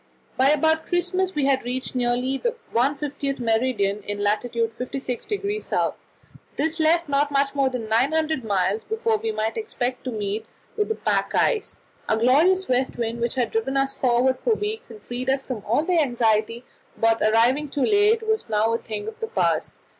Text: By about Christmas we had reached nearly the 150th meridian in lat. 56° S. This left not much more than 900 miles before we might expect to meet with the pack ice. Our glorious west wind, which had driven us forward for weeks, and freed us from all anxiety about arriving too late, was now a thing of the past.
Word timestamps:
By 0.35 0.49
about 0.49 0.87
Christmas 0.87 1.35
we 1.35 1.45
had 1.45 1.61
reached 1.63 1.93
nearly 1.93 2.35
the 2.35 2.55
150th 2.73 3.39
meridian 3.39 4.01
in 4.01 4.17
lat. 4.17 4.41
56° 4.41 4.77
S. 5.69 5.93
This 6.55 6.79
left 6.79 7.07
not 7.07 7.29
much 7.29 7.53
more 7.53 7.69
than 7.69 7.87
900 7.87 8.43
miles 8.43 8.83
before 8.83 9.17
we 9.17 9.31
might 9.31 9.57
expect 9.57 10.03
to 10.05 10.11
meet 10.11 10.47
with 10.75 10.89
the 10.89 10.95
pack 10.95 11.35
ice. 11.35 11.81
Our 12.09 12.17
glorious 12.17 12.67
west 12.67 12.95
wind, 12.97 13.21
which 13.21 13.35
had 13.35 13.51
driven 13.51 13.77
us 13.77 13.93
forward 13.95 14.39
for 14.39 14.55
weeks, 14.55 14.89
and 14.89 14.99
freed 15.03 15.29
us 15.29 15.45
from 15.45 15.63
all 15.67 15.85
anxiety 15.87 16.65
about 16.97 17.21
arriving 17.21 17.69
too 17.69 17.85
late, 17.85 18.27
was 18.27 18.49
now 18.49 18.73
a 18.73 18.79
thing 18.79 19.07
of 19.07 19.19
the 19.19 19.27
past. 19.27 19.79